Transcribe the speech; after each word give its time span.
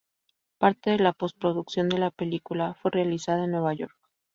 Parte 0.57 0.89
de 0.89 0.97
la 0.97 1.13
posproducción 1.13 1.87
de 1.87 1.99
la 1.99 2.09
película 2.09 2.73
fue 2.81 2.89
realizada 2.89 3.43
en 3.43 3.51
Nueva 3.51 3.75
York. 3.75 3.95